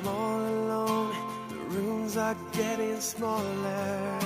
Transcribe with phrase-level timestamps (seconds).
[0.00, 1.12] I'm all alone,
[1.50, 4.18] the rooms are getting smaller.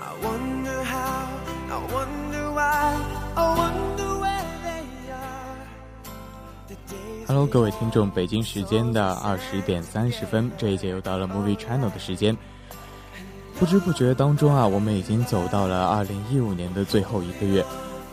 [0.00, 1.28] I wonder how,
[1.68, 2.96] I wonder why,
[3.36, 5.56] I wonder where they are.
[7.26, 12.34] Hello，各位听众，北京时间的二十点三十分，这一节又到了 Movie Channel 的时间。
[13.58, 17.62] 不知不觉当中啊，我们已经走到了二零一五年的最后一个月。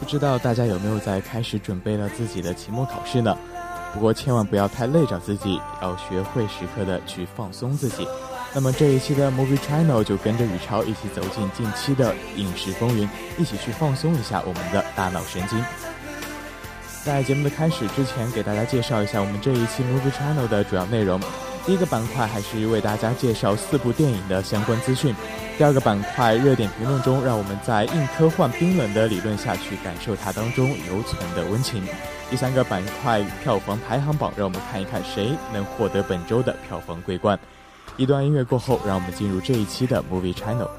[0.02, 3.38] 不知道大家有没有在开始准备了自己的期末考试呢？
[3.94, 8.08] 不过千万不要太累着自己，要学会时刻的去放松自己。
[8.54, 15.64] 那么这一期的 Movie Channel 就跟着宇超一起走进近期的影视风云，一起去放松一下我们的大脑神经。
[17.04, 21.20] 在节目的开始之前，给大家介绍一下我们这一期 Movie Channel 的主要内容。
[21.70, 25.14] 第一个板块还是为大家介绍四部电影的相关资讯。
[25.56, 31.84] 第二个板块热点评论中，让我们在硬科幻冰冷的理论下去感受它当中留存的温情。
[32.28, 37.38] 第三个板块票房排行榜，让我们看一看谁能获得本周的票房桂冠。
[37.98, 40.70] 一段音乐过后，让我们进入这一期的 Movie Channel。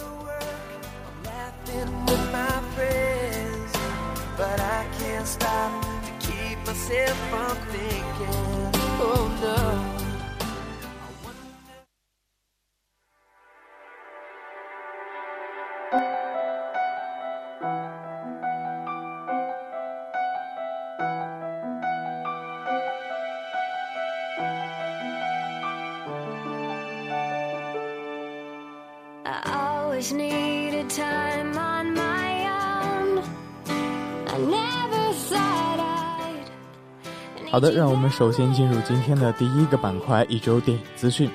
[37.51, 41.29] 好的，让我们首先进入今天的第一个板块——一周电影资讯。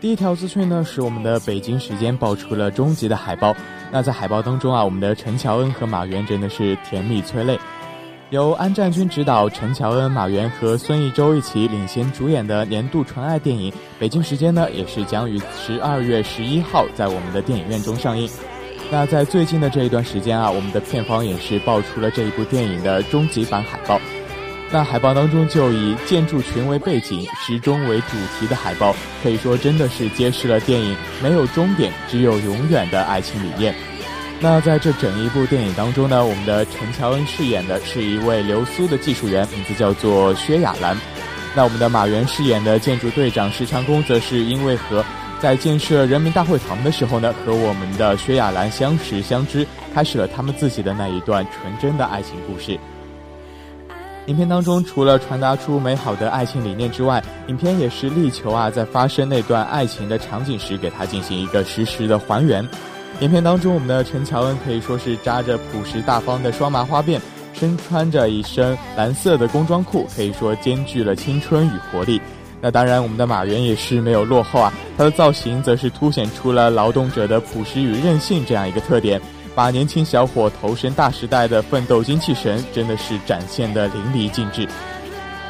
[0.00, 3.56] 第一条资讯呢，是我们的北京时间爆出了终极的海报。
[3.90, 7.58] 那在海报当中啊，我们的陈乔恩和马原真的是甜蜜催泪。
[8.30, 18.30] 由安占军执导，陈乔恩、马原和孙艺洲一起领衔主演的年度纯爱电影，北京时间呢也是将于十二月十一号在我们的电影院中上映。
[18.92, 24.00] 那在最近的这一段时间啊，我们的片方也是爆出了这一部电影的终极版海报。
[24.70, 33.74] 那海报当中就以建筑群为背景，时钟为主题的海报，可以说真的是揭示了电影没有终点，只有永远的爱情理念。
[34.40, 40.94] 那在这整一部电影当中呢，我们的陈乔恩饰演的是一位流苏的技术员，名字叫做薛亚兰。
[41.56, 45.02] 那我们的马原饰演的建筑队长石长工，则是因为和
[45.40, 52.78] 在建设人民大会堂的时候呢，和我们的薛亚兰相识相知，开始了他们自己的那一段纯真的爱情故事。
[54.28, 62.62] 影片当中，除了传达出美好的爱情理念之外，影片也是力求啊，在发生那段爱情的场景时，给它进行一个实时的还原。
[63.20, 67.18] 影片当中，我们的陈乔恩可以说是扎着朴实大方的双麻花辫，
[67.54, 72.20] 身穿着一身蓝色的工装裤，可以说兼具了青春与活力。
[72.60, 79.18] 那当然，我们的马原也是没有落后啊，他的造型则是凸显出了劳动者的朴实与韧性这样一个特点，
[79.58, 84.68] 把年轻小伙投身大时代的奋斗精气神真的是展现的淋漓尽致。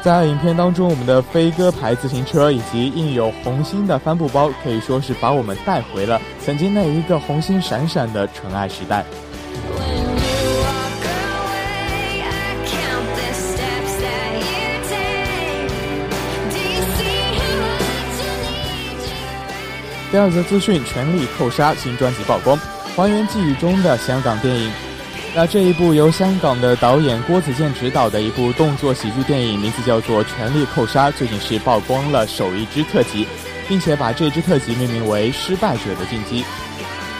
[0.01, 9.05] 在影片当中，我们的飞鸽牌自行车以及印有红心的帆布包，可以说是把我们带回了曾经那一个红心闪闪的纯爱时代。
[20.11, 22.57] 第二则资讯：《全力扣杀》新专辑曝光，
[22.99, 24.69] 还原记忆中的香港电影。
[25.33, 33.25] 那这一部由香港的导演郭子健执导的一部动作喜剧电影，名字叫做《全力扣杀》，最近是曝光了首一支特辑，
[33.69, 36.41] 并且把这支特辑命名为《失败者的进击》。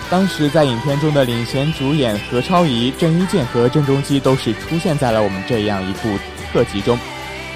[0.09, 6.19] 当时在影片中的领衔主演何超仪、郑伊健和郑中基都是出现在了我们这样一部
[6.51, 6.99] 特辑中。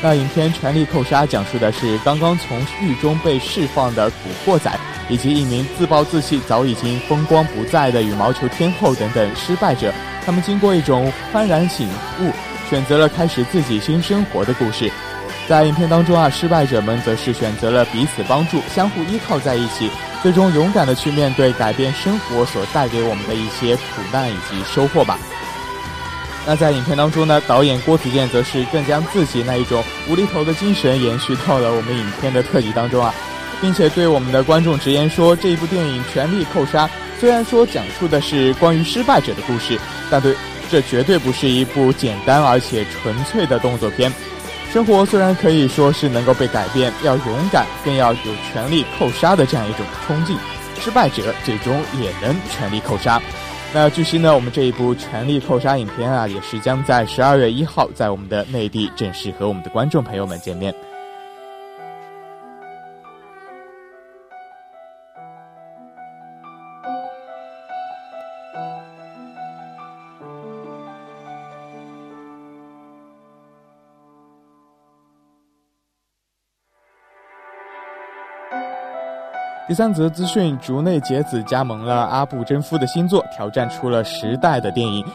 [0.01, 4.71] 那影片《全力扣杀》讲述的是刚刚从狱中被释放的古惑仔，
[5.09, 9.93] 以及一名自暴自弃、早已经风光不再的羽毛球天后等等失败者，
[10.25, 11.87] 他们经过一种幡然醒
[12.19, 12.31] 悟，
[12.69, 14.91] 选择了开始自己新生活的故事。
[15.47, 19.89] 在影片当中啊，失败者们则是选择了彼此帮助，相互依靠在一起，
[20.21, 25.19] 最终勇敢的去面对改变生活所带给我们的一些苦难以及收获吧。
[26.45, 33.13] 那在影片当中呢，导演郭子健则是更将自己那一种无厘头的精神延续到了我们影片的特辑当中啊，
[33.61, 36.87] 并且对我们的观众直言说，这一部电影《全力扣杀》
[37.19, 39.79] 虽然说讲述的是关于失败者的故事，
[40.09, 40.35] 但对
[40.69, 44.11] 这绝对不是一部简单而且纯粹的动作片。
[44.71, 48.19] 生活虽然可以说是能够被改变，要勇敢，更要有
[48.51, 50.35] 全力扣杀的这样一种冲劲。
[50.79, 53.21] 失败者最终也能全力扣杀。
[53.71, 60.73] 那据悉呢，我们这一部全力扣杀影片啊，也是将在十二月一号在我们的内地正式和我们的观众朋友们见面。
[79.65, 85.05] 第三则资讯：竹内结子加盟了阿部真夫的新作，挑战出了时代的电影。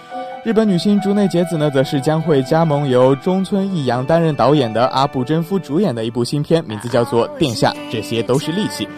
[0.42, 8.88] 日本女星竹内结子呢，则是将会加盟由中村义阳担任导演的阿部真夫主演的一部新片，名字叫做《殿下》，这些都是利器。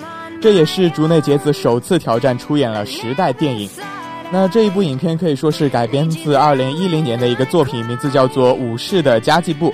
[0.41, 3.69] 这也是竹内结子首次挑战出演了时代电影。
[4.31, 9.70] 那这一部影片可以说是改编自2010年的一个作品，名字叫做《武士的家计簿》，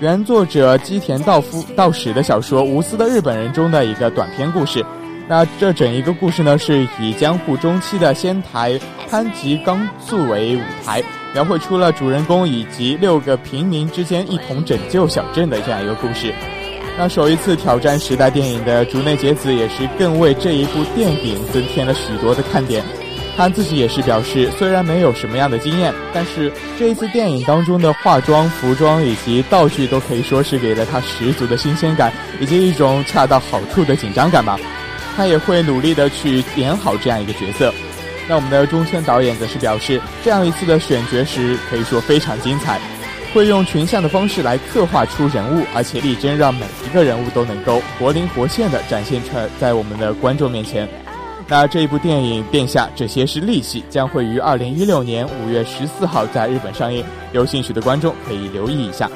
[0.00, 4.82] 原作者基田道夫道史的小说《无私的日本人》中的一个短篇故事。
[5.28, 8.80] 那这整一个故事呢，是以江户中期的仙台
[9.10, 11.02] 潘吉冈作为舞台，
[11.34, 16.32] 描绘出了主人公以及六个平民之间一同拯救小镇的这样一个故事。
[16.96, 22.82] 那首一次挑战时代电影的竹内结子，也是更为这一部电影增添了许多的看点。
[23.36, 32.10] 他自己也是表示，虽然没有什么样的经验，但是这一次电影当中的化妆、服装以及道具，都可以说是给了他十足的新鲜感，
[32.40, 34.58] 以及一种恰到好处的紧张感吧。
[35.18, 37.74] 他也会努力的去演好这样一个角色。
[38.28, 42.78] 那我们的中村导演则是表示，这样一次的选角时可以说非常精彩，
[43.34, 50.88] 会用群像的方式来刻画出人物，而且力争让每一个人物都能够活灵活现的展现出来在我们的观众面前。
[51.48, 59.10] 那这一部电影《殿下》这些是利器，将会于二零一六年五月十四号在日本上映，有兴趣的观众可以留意一下。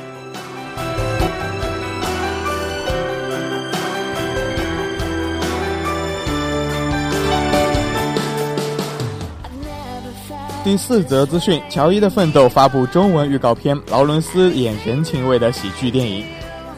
[10.64, 16.24] 第四则资讯：乔伊的奋斗发布中文预告片，劳伦斯演人情味的喜剧电影。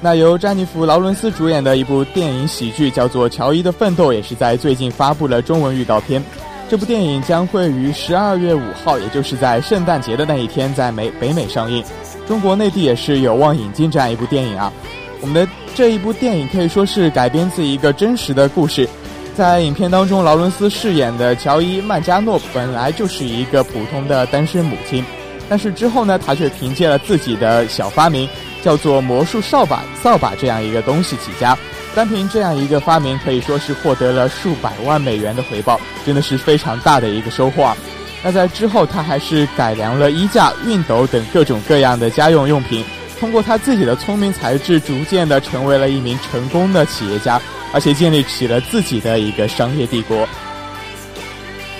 [0.00, 6.22] 那由詹妮弗·劳伦斯主演的一部电影喜剧叫做《乔伊的奋斗》，也是在最近发布了中文预告片。
[6.70, 11.84] 这部电影将会于十二月五号，也就是在圣诞节的那一天，在美北美上映。
[12.26, 14.72] 中国内地也是有望引进这样一部电影啊。
[15.20, 18.88] 我们的这一部电影可以说是改编自一个真实的故事。
[19.36, 25.04] 在影片当中，劳伦斯饰演的乔伊·曼加诺本来就是一个普通的单身母亲，
[25.48, 28.28] 但是之后呢，他却凭借了自己的小发明，
[28.62, 31.58] 叫做魔术扫把扫把这样一个东西起家。
[31.96, 37.76] 单凭这样一个发明，可以说是获得了数百万美元的回报，真的是非常大的一个收获。
[38.22, 42.84] 那在之后，他还是改良了衣架、熨斗等各种各样的家用用品，
[43.18, 47.40] 通过他自己的聪明才智，逐渐的成为了一名成功的企业家。
[47.74, 50.26] 而且建立起了自己的一个商业帝国。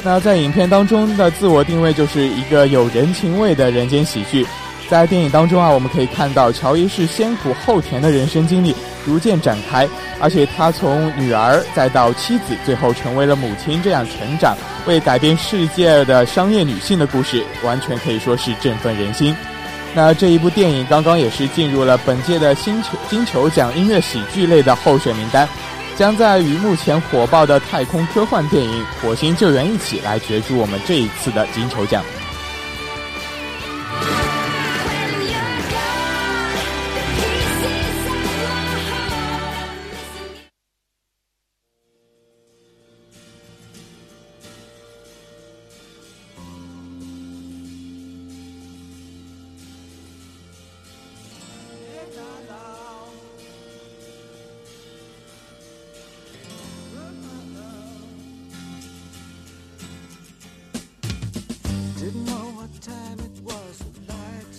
[0.03, 4.45] 那在影片当中的自我定位就是一个有人情味的人间喜剧。
[4.87, 9.89] 在电影当中啊，我们可以看到乔伊是先苦后甜的人生经历逐渐展开，
[10.21, 14.55] 而且他从女儿再到妻子，最后成为了母亲这样成长，
[14.87, 19.35] 为改变世界的商业女性的故事，完全可以说是振奋人心。
[19.95, 25.49] 那这一部电影刚刚也是进入了本届的星球金球奖音乐喜剧类的候选名单。
[25.97, 32.05] 将在与目前火爆的太空科幻电影《火星救援》一起来角逐我们这一次的金球奖。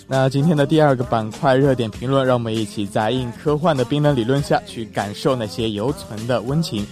[0.08, 6.86] 那今天的第二个板块热点评论，让我们一起在硬科幻的冰冷理论下去感受那些犹存的温情。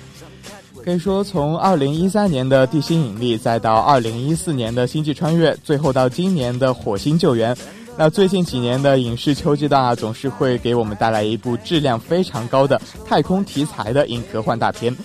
[0.83, 7.55] 可以说，从二零一三年的地心引力，再到二零一四年的星际穿越，最后到今年的火星救援，
[7.95, 14.93] 那最近几年的影视秋季档啊，总是会给我们带来一部质量非常高的太空题材的硬科幻大片。《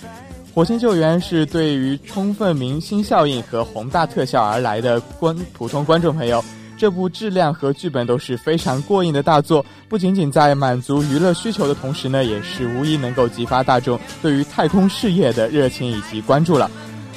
[0.53, 6.43] 火星救援》是对于充分明星效应和宏大特效而来的观普通观众朋友。
[6.79, 16.71] 这部质量和剧本都是非常过硬的大作，不仅仅在满足娱乐需求的同时呢，也是无疑能够激发大众对于太空事业的热情以及关注了。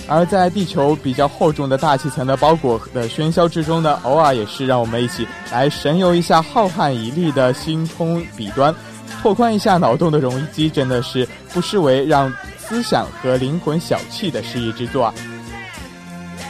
[0.08, 8.74] 而在地球比较厚重的大气层的包裹的喧嚣之中呢，偶尔也是让我们一起来神游一下浩瀚一粒的星空彼端，
[9.22, 15.14] 拓宽一下脑洞的容易机，真的是不失为让思想和灵魂小憩的诗意之作啊。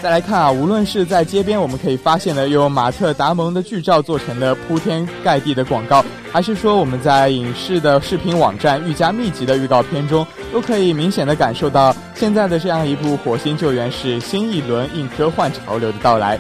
[0.03, 16.37] 再来看啊，无论是在街边我们可以发现的用马特·达蒙的剧照做成的铺天盖地的广告，还是说我们在影视的视频网站愈加密集的预告片中，都可以明显的感受到现在的这样一部《火星救援》是新一轮硬科幻潮流的到来。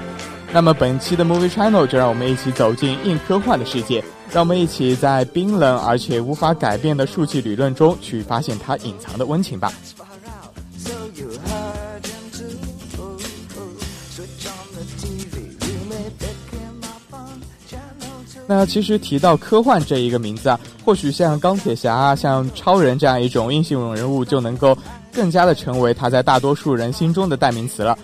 [0.52, 4.02] 那么本期的 Movie Channel 就让我们一起走进硬科幻的世界，
[4.32, 9.72] 让我们一起在冰冷而且无法改变的数据理论中去发现它隐藏的温情吧。
[18.46, 24.76] 那其实提到科幻这一个名字啊，或许像钢铁侠啊、像超人这样一种英雄人物就能够
[25.12, 27.96] 更加的成为他在大多数人心中的代名词了。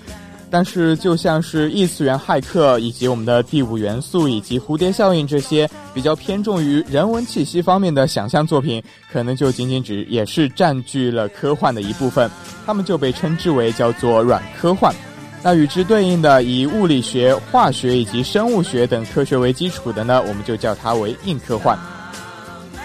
[0.50, 12.30] 但是，就像是异次元骇客以及我们的第五元素以及蝴蝶效应这些比较偏重于人文气息方面的想象作品，可能就仅仅只也是占据了科幻的一部分，
[12.64, 14.94] 他们就被称之为叫做软科幻。
[15.42, 21.78] 那与之对应的，以物理学、化学以及生物学等科学为基础的呢，我们就叫它为硬科幻。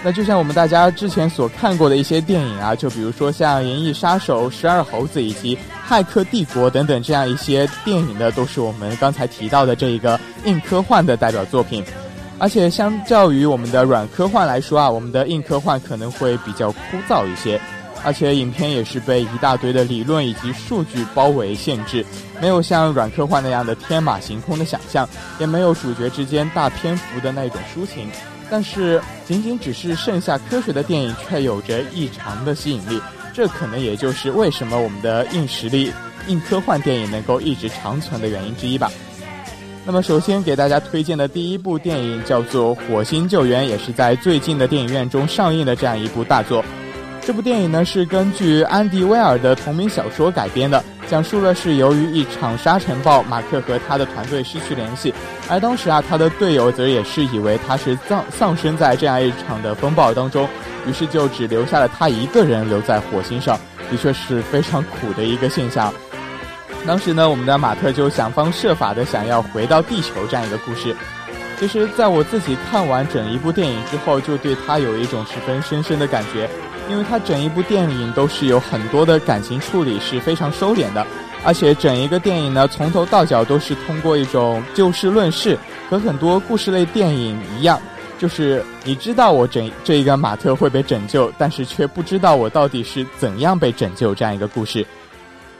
[0.04, 5.56] 那就像我们大家之前所看过的一些电影啊，就比如说像《银翼杀手》《十二猴子》以及
[5.88, 11.82] 《骇客帝国》等等这样一些电影呢，都是我们刚才提到的这一个硬科幻的代表作品。
[12.38, 17.58] 而且相较于我们的软科幻来说啊，我们的硬科幻可能会比较枯燥一些。
[18.04, 22.04] 而且影片也是被一大堆的理论以及数据包围限制，
[22.40, 25.08] 没有像软科幻那样的天马行空的想象，
[25.40, 28.08] 也没有主角之间大篇幅的那种抒情。
[28.50, 33.00] 但是，仅仅只是剩下科学的电影，却有着异常的吸引力。
[33.32, 35.90] 这可能也就是为什么我们的硬实力、
[36.28, 38.92] 硬科幻电影能够一直长存的原因之一吧。
[39.86, 46.62] 那么，首先给大家推荐的第一部电影叫做《火星救援》，也是在最近的电影院中上映的这样一部大作。
[47.26, 55.12] 这部电影呢是根据安迪·威尔的同名小说改编的，讲述了是由于一场沙尘暴，马克和他的团队失去联系，
[55.48, 60.46] 而当时啊，他的队友则也是以为他是葬丧生在这样一场的风暴当中，
[60.86, 63.58] 于是就只留下了他一个人留在火星上，
[63.90, 65.90] 的确是非常苦的一个现象。
[66.86, 70.94] 当时呢，我们的马特就想方设法的想要回到地球这样一个故事。
[71.58, 76.50] 其实，在我自己看完整一部电影之后，就对他有一种十分深深的感觉。
[76.88, 81.06] 因为它整一部电影都是有很多的感情处理是非常收敛的，
[81.44, 87.80] 而且整一个电影呢从头到脚都是通过一种就事论事，和很多故事类电影一样，
[88.18, 94.86] 就是你知道我整这一个马特会被拯救，但是却不知道我到底是怎样被拯救这样一个故事。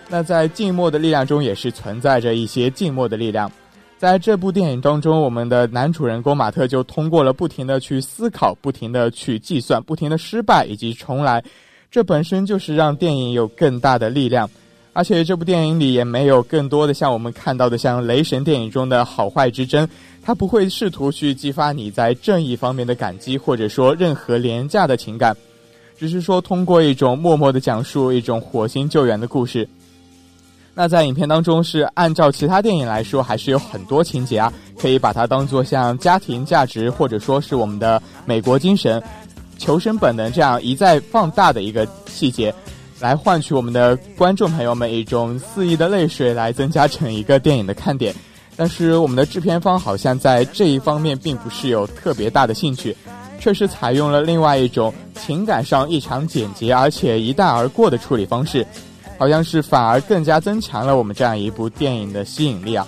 [0.09, 3.51] 那在静默的力量中也是存在着一些静默的力量。
[3.97, 11.43] 在这部电影当中，我们的男主人公马特就通过了不停的去思考、不停的去计算、不停的失败以及重来，
[11.91, 14.51] 这本身就是让电影有更大的力量。
[14.93, 19.89] 而且这部电影里也没有更多的像我们看到的像雷神电影中的好坏之争，
[20.23, 25.35] 它不会试图去激发你在正义方面的感激，或者说任何廉价的情感，
[25.99, 29.67] 只是说通过一种默默的讲述一种火星救援的故事。
[30.77, 39.01] 那在影片当中是按照其他电影来说，还是有很多情节啊，可以把它当做像家庭价值，或者说是我们的美国精神、
[39.57, 42.53] 求生本能这样一再放大的一个细节，
[42.99, 48.13] 来换取我们的观众朋友们一种肆意的泪水，来增加整一个电影的看点。
[48.57, 52.97] 但是我们的制片方好像在这一方面并不是有特别大的兴趣，
[53.39, 58.67] 确实采用了另外一种情感上异常简洁而且一带而过的处理方式。
[59.19, 62.87] 好像是反而更加增强了我们这样一部电影的吸引力啊。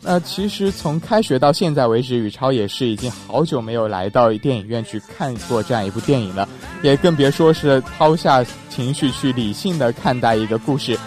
[0.00, 6.48] 那其实从开学到现在为止，宇超也是已经好久没有来到电影院去看过这样一部电影了，
[6.82, 10.98] 也更别说是抛下情绪去理性的看待一个故事。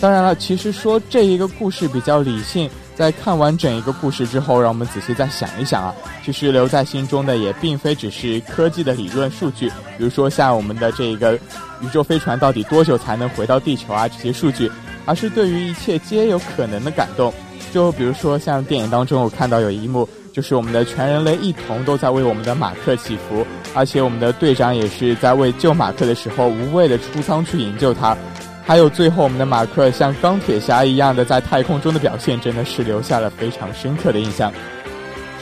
[0.00, 5.94] 当然了，其实说这一个故事比较理性，在看完整一个故事之后，让我们仔细再想一想啊，
[6.24, 11.34] 其实留在心中的也并非只是科技的理论数据，比如说像我们的这个
[11.80, 14.70] 宇宙飞船到底多久才能回到地球啊这些数据，
[15.06, 17.32] 而是对于一切皆有可能的感动。
[17.72, 28.14] 就比如说像电影当中，我看到有一幕，就是我们的全人类一同都在为我们的马克祈福，而且我们的队长也是在为救马克的时候无畏的出舱去营救他。
[28.64, 34.52] 还有最后我们的马克像钢铁侠一样的在太空中的表现，真的是留下了非常深刻的印象。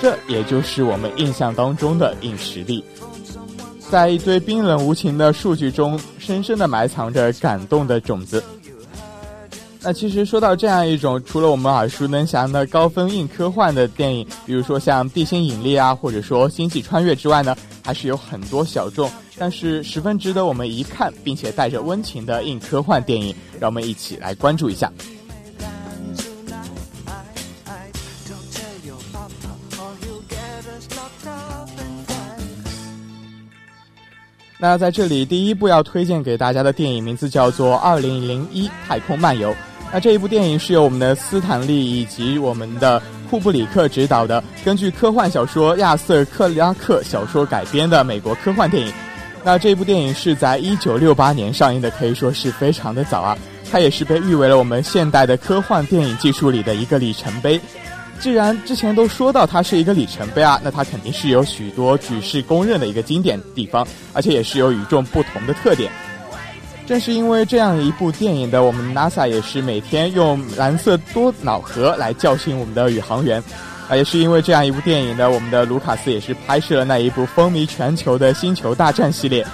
[0.00, 2.82] 这也就是我们印象当中的硬实力，
[3.90, 8.42] 在一堆冰冷无情的数据中，深深的埋藏着感动的种子。
[9.82, 17.56] 那其实说到这样一种除了我们耳熟能详的高分硬科幻的电影，比如说像《地心引力》啊，或者说《星际穿越》之外呢，
[17.90, 24.92] 还是有很多小众但是十分值得我们一看，并且带着温情的硬科幻电影，让我们一起来关注一下。
[34.56, 39.50] 那在这里，第一部要推荐给大家的电影名字叫做《二零零一太空漫游》。
[39.92, 48.92] 那这一部电影是由我们的斯坦利以及我们的库布里克执导的，根据科幻小说亚瑟克拉克小说改编的美国科幻电影。
[49.44, 53.38] 那这部电影是在一九六八年上映的，可以说是非常的早啊。
[53.70, 57.60] 它也是被誉为了我们现代的科幻电影技术里的一个里程碑。
[58.18, 65.92] 既然之前都说到它是一个里程碑啊，那它肯定是有许多举世公认的一个经典地方，而且也是有与众不同的特点。
[66.90, 73.40] 正是因为这样一部电影的，我们 NASA 也是每天用蓝色多瑙河来叫醒我们的宇航员，
[73.88, 79.46] 啊，也是因为这样一部电影呢，我们的卢卡斯也是拍摄了那一部风靡全球的《星球大战》系列。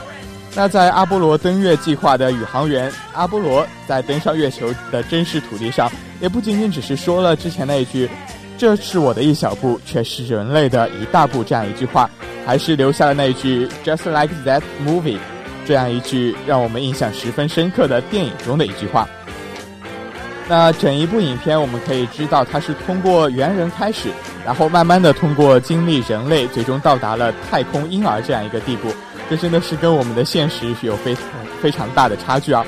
[0.54, 8.08] 那在阿波罗登月计划的宇航员阿波罗在登上月球的真实土地上，也不仅仅只是说了之前那一句。
[8.56, 11.44] 这是我的一小步，却是人类的一大步。
[11.44, 12.08] 这样一句话，
[12.46, 15.18] 还是留下了那一句 “Just like that movie”，
[15.66, 19.06] 这样一句让我们印象十分深刻的电影中的一句话。
[20.48, 24.10] 那整一部影片，我们可以知道，它是通过猿人开始，
[24.44, 28.88] 然后慢慢的通过经历人类，最终到达了太空婴儿这样一个地步。
[29.28, 31.24] 这真的是跟我们的现实有非常
[31.60, 32.64] 非常大的差距啊！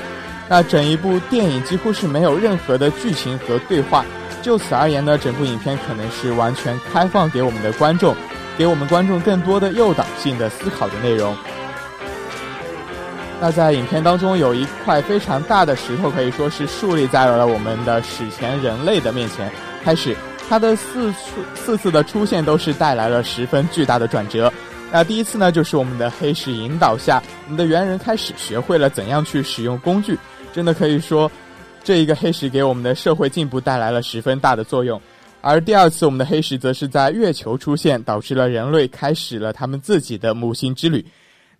[0.49, 4.03] 那整一部电影几乎是没有任何的剧情和对话。
[4.41, 8.13] 就此而言呢，整部影片可能是完全开放给我们的观众，
[8.57, 11.33] 给我们观众更多的诱导性的思考的内容。
[13.41, 19.49] 那在影片当中有一块非常大的石头，可以说是树立在了我们的史前人类的面前。
[19.81, 20.15] 开始，
[20.49, 24.51] 它的四次四次的出现都是带来了十分巨大的转折。
[24.91, 30.17] 那第一次呢，就是我们的黑石引导下，我们的猿人开始学会了怎样去使用工具，
[30.53, 31.31] 真的可以说。
[31.81, 35.01] 这一个黑石给我们的社会进步带来了十分大的作用，
[35.39, 41.03] 而第二次我们的黑石则是在月球出现，导致了人类开始了他们自己的木星之旅。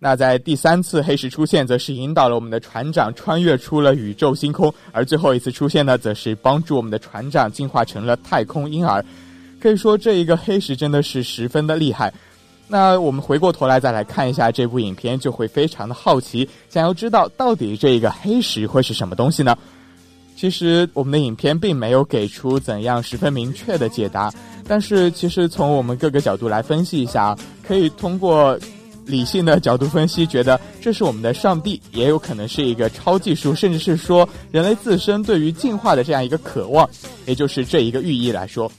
[0.02, 9.04] 那在第三次黑石出现，则是引导了我们的船长穿越出了宇宙星空，而最后一次出现呢，则是帮助我们的船长进化成了太空婴儿。
[9.60, 12.10] 可以说，这一个黑石真的是十分的厉害。
[12.66, 19.54] 那我们回过头来再来看一下这部影片，就会非常的好奇，想要知道到底这一个黑石会是什么东西呢？
[20.34, 24.32] 其实我们的影片并没有给出怎样十分明确的解答，
[24.66, 28.58] 但是其实从我们各个角度来分析一下，可以通过
[29.10, 36.88] 理性的角度分析，觉得这是我们的上帝，也有可能是一个超技术，甚至是说人类自身对于进化的这样一个渴望，
[37.26, 38.70] 也就是这一个寓意来说。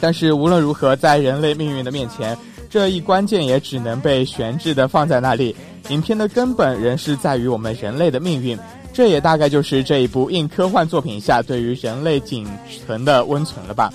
[0.00, 2.36] 但是无论如何，在人类命运的面前，
[2.68, 5.54] 这一关键也只能被悬置的放在那里。
[5.88, 8.58] 影片的根本仍是在于我们人类的命运。
[8.92, 12.46] 这也大概就是这一部硬科幻作品下对于人类仅
[12.84, 13.90] 存的温存了吧。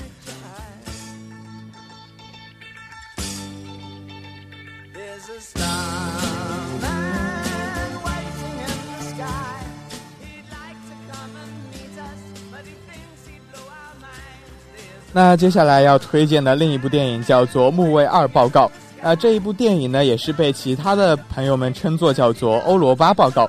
[15.18, 18.66] 那接下来要推荐的另一部电影叫做《木卫二报告》。
[19.02, 23.46] 那这一部电影呢，也是被其他的朋友们称作叫做《欧罗巴报告》。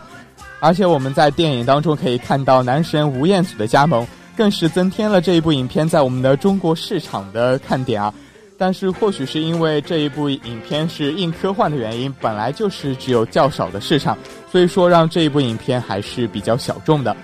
[0.61, 8.15] 而且我们在电影当中可以看到男神吴彦祖的加盟，更是增添了这一部影片在我们的中国市场的看点啊。
[8.57, 14.17] 但是或许是因为这一部影片是硬科幻的原因，本来就是只有较少的市场，
[14.51, 17.15] 所以说让这一部影片还是比较小众的。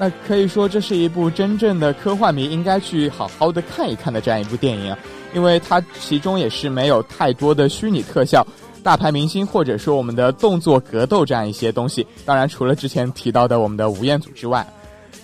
[0.00, 4.96] 那可以说这是一部真正的科幻迷应该去好好的看一看的这样一部电影，
[5.34, 8.46] 因为它其中也是没有太多的虚拟特效。
[8.82, 14.66] 大牌明星，或者说我们的动作格斗这样一些东西，当然除了之前提到的我们的吴彦祖之外，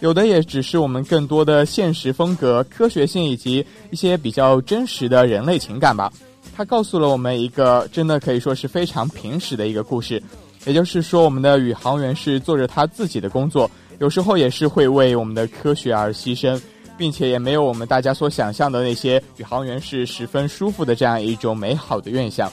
[0.01, 6.13] 有的也只是我们更多的现实风格、科学性以及一些比较真实的人类情感吧。
[6.55, 10.23] 它告诉了我们一个真的可以说是非常平实的一个故事，
[10.67, 16.61] 也就是说，我们的宇航员是做着他自己的工作，有时候也是会为我们的科学而牺牲。
[16.99, 22.51] 并且也没有我们大家所想象的那些宇航员是十分舒服的这样一种美好的愿想。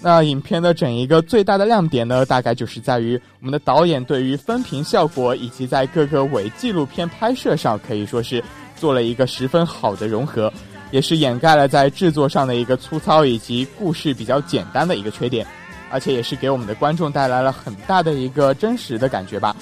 [0.00, 8.40] 那影片的整一个最大的亮点呢，大概就是在于我们的导演对于分屏效果以及在各个伪纪录片拍摄上，可以说是
[8.76, 10.52] 做了一个十分好的融合，
[10.92, 15.44] 也是掩盖了在制作上的一个粗糙以及故事比较简单的一个缺点，
[15.90, 19.56] 而且也是给我们的观众带来了很大的一个真实的感觉吧。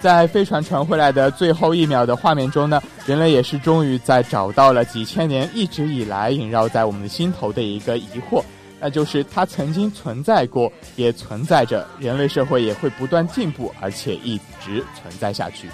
[0.00, 8.42] 在飞船传回来的最后一秒的画面中呢，人类也是终于在找到了几千年一直以来萦绕在我们的心头的一个疑惑。
[8.78, 15.68] 那就是它曾经存在过，也存在着，人类社会也会不断进步，而且一直存在下去。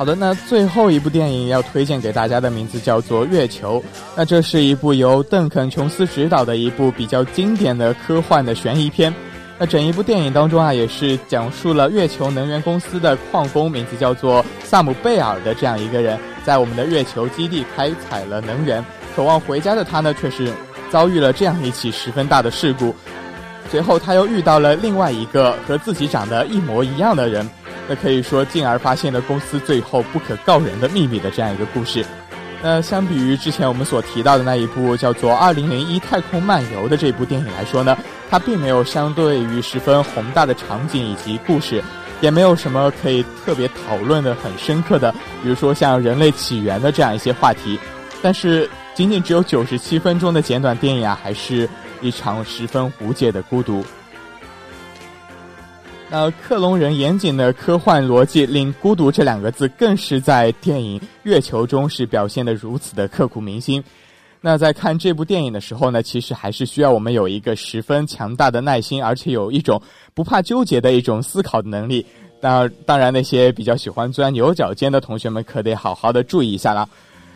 [0.00, 3.78] 好的，那最后一部电影要推荐给大家的名字叫做《月球》。
[4.16, 9.14] 那这是一部由邓肯·琼斯执导的一部比较经典的科幻的悬疑片。
[9.58, 18.82] 那整一部电影当中啊，也是讲述了月球能源公司的矿工，名字叫做萨姆·贝尔的这样一个人，在我们的月球基地开采了能源，
[19.14, 20.50] 渴望回家的他呢，却是
[20.88, 22.94] 遭遇了这样一起十分大的事故。
[23.70, 27.46] 随后他又遇到了另外一个和自己长得一模一样的人，
[27.90, 32.06] 那可以说进而发现了公司最后不可告人的秘密的这样一个故事。
[32.62, 37.98] 那相比于之前我们所提到的那一部叫做《二零零一太空漫游》的这部电影来说呢，
[38.30, 41.82] 它并没有相对于十分宏大的场景以及故事，
[42.20, 45.10] 也没有什么可以特别讨论的很深刻的，
[45.42, 47.76] 比如说像人类起源的这样一些话题。
[48.22, 51.68] 但是仅仅只有九十七分钟的简短电影啊，还是
[52.00, 53.84] 一场十分无解的孤独。
[56.12, 63.84] 那克隆人严谨的科幻逻辑，令“孤独”这两个字更是在电影《月球》中是表现得如此的刻骨铭心。
[64.40, 69.80] 那在看这部电影的时候呢，其实还是需要我们有一个十分强大的耐心，而且有一种
[70.12, 72.04] 不怕纠结的一种思考的能力。
[72.40, 76.88] 那当然，那些比较喜欢钻牛角尖的同学们可得好好的注意一下了。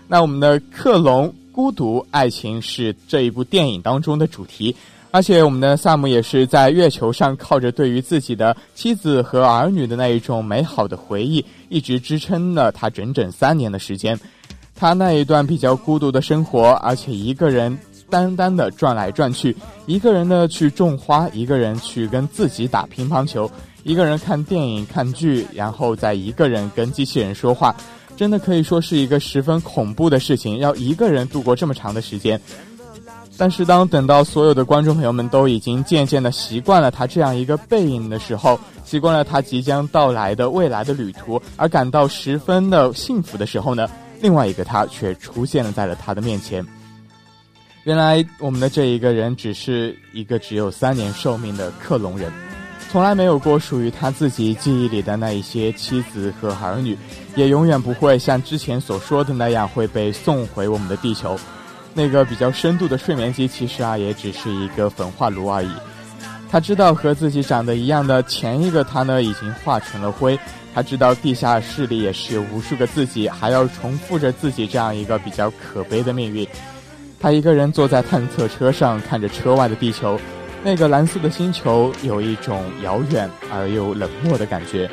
[0.09, 4.75] 那我们的克隆、孤独、爱情是这一部电影当中的主题。
[5.15, 14.19] 而且我们的萨姆也是在月球上靠着对于自己的妻子和儿女的那一种美好的回忆，一直支撑了他整整三年的时间。
[14.75, 17.79] 他那一段比较孤独的生活，而且一个人
[18.11, 23.49] 单单的转来转去，一个人呢去种花，一个人去跟自己打乒乓球，
[23.85, 27.77] 一个人看电影看剧，然后再一个人跟机器人说话，
[28.17, 32.41] 真的可以说是一个十分恐怖的事情，要一个人度过这么长的时间。
[33.37, 43.89] 但是当等到所有的观众朋友们都已经渐渐的习惯了他这样一个背影的时候，习惯了他即将到来的未来的旅途，而感到十分的幸福的时候呢，
[44.21, 46.65] 另外一个他却出现了在了他的面前。
[47.83, 52.33] 原来我们的这一个人只是一个只有三年寿命的克隆人，
[52.93, 56.97] 从来没有过属于他自己记忆里的那一些妻子和儿女，
[57.35, 61.37] 也永远不会像之前所说的那样会被送回我们的地球。
[61.95, 65.71] 那个比较深度的睡眠机，其实啊，也只是一个焚化炉而已。
[66.51, 70.39] 他知道和自己长得一样的前一个他呢，已经化成了灰。
[70.75, 76.47] 他知道地下室里也是有无数个自己，还要重复着自己这样一个比较可悲的命运。
[77.21, 80.19] 他一个人坐在探测车上，看着车外的地球，
[80.65, 84.91] 那个蓝色的星球有一种遥远而又冷漠的感觉。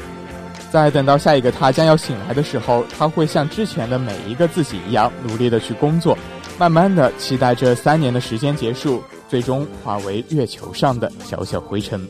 [0.71, 6.17] 在等到下一个他将要醒来的时候，他会像之前的每一个自己一样，努力的去工作。
[6.61, 12.07] 慢慢的期待这三年的时间结束，最终化为月球上的小小灰尘。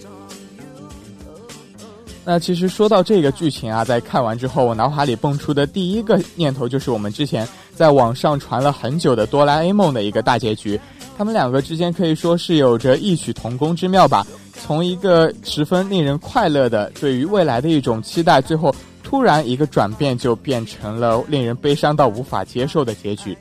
[2.26, 10.78] 那其实说到这个剧情啊，在看完之后，我脑海里蹦出的第一个念头就是我们之前在网上传了很久的哆啦 A 梦的一个大结局。
[11.18, 14.28] 他们两个之间可以说是有着异曲同工之妙吧。
[14.60, 23.38] 从一个十分令人快乐的对于未来的一种期待，最后突然一个转变，就变成了令人悲伤到无法接受的结局。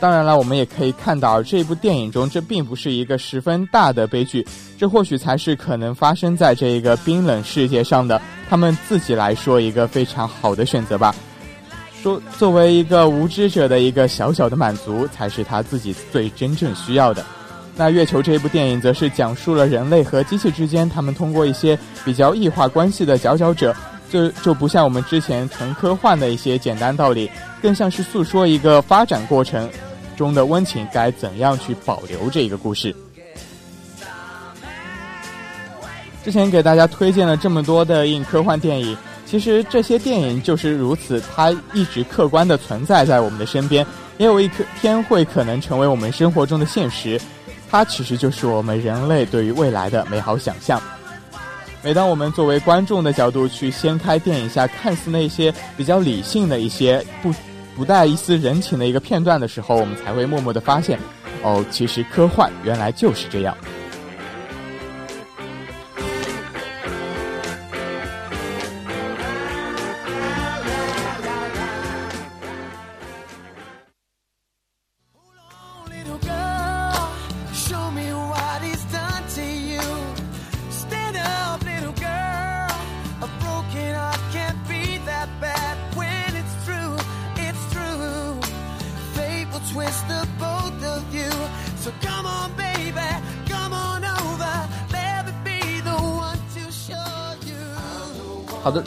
[0.00, 4.46] 当然了，我们也可以看到这部电影中，这并不是一个十分大的悲剧，
[4.78, 11.14] 这或许才是可能发生在这一个冰冷世界上的他们自己来说一个非常好的选择吧。
[12.02, 17.22] 说作为一个无知者的一个小小的满足，才是他自己最真正需要的。
[17.76, 23.76] 那《月球》这部电影，则是讲述了人类和机器之间，他们通过一些比较异化关系的佼佼者，
[24.08, 29.68] 就就不像我们之前纯科幻的一些简单道理，更像是诉说一个发展过程。
[30.20, 32.94] 中的温情该怎样去保留这个故事？
[36.22, 43.86] 之前给大家推荐了这么多的硬科幻电影，其实这些电影就是如此，它一直客观的存在在我们的身边，
[44.18, 44.46] 也有一
[44.78, 47.18] 天会可能成为我们生活中的现实。
[47.70, 50.78] 它其实就是我们人类对于未来的美好想象。
[51.82, 57.32] 每当我们作为观众的角度去掀开电影下看似那些比较理性的一些不
[57.80, 60.98] 古代一丝人情的一个片段的时候，我们才会默默的发现，
[61.42, 63.56] 哦，其实科幻原来就是这样。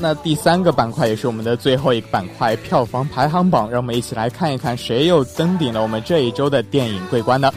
[0.03, 3.71] 那第三个板块也是我们的最后一个板块——票房排行榜。
[3.71, 7.49] 让我们一起来看一看，谁又登顶了我们这一周的电影桂冠呢？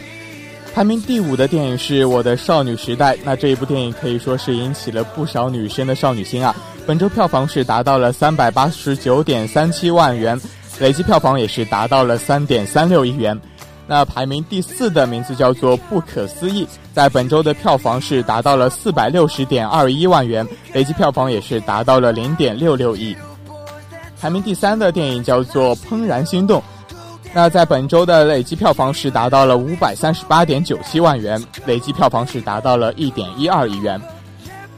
[0.72, 3.14] 排名第五的电影是《我的少女时代》。
[3.24, 6.54] 那这一部电影可以说是引起了不少女生的少女心啊！
[6.86, 10.40] 本周票房是达到了三百八十九点三七万元，
[10.78, 13.36] 累计票房也是达到了三点三六亿元。
[13.88, 23.16] 那排名第四的名字叫做《不可思议》，在本周的票房是达到了四百六十点二一万元，累计票房也是达到了零点六六亿。
[24.20, 26.60] 排名第三的电影叫做《怦然心动》，
[27.32, 34.00] 那在本周的累计票房是达到了五百三十八点九七万元，累计票房是达到了一点一二亿元。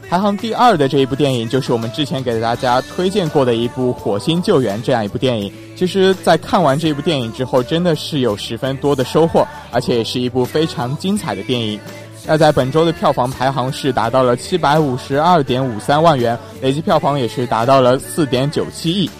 [0.08, 5.52] 排行第二的这一部电影就是我们之前给大家推荐过的一部《火星救援》这样一部电影。
[5.76, 11.78] 其实，在看完这部电影之后，真的是有十分多的收获，而且也是一部非常精彩的电影。
[12.26, 19.10] 那在本周的票房排行是达到了七百五十二点五三万元，累计票房也是达到了四点九七亿。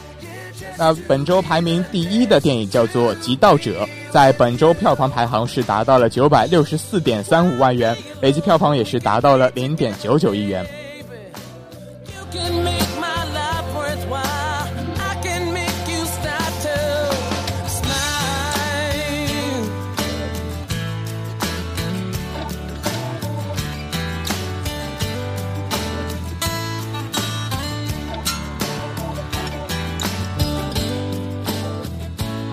[0.79, 10.67] 那本周排名第一的电影叫做《极道者》，在本周票房排行是达到了九百六十四点三五万元，累计票房也是达到了零点九九亿元。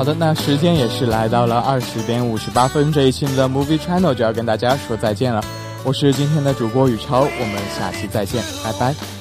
[0.06, 5.44] 好的，那时间也是来到了二十点五十八分，这一期的 Movie Channel 就要跟大家说再见了。
[5.84, 9.15] 我是今天的主播宇超，我们下期再见，拜拜。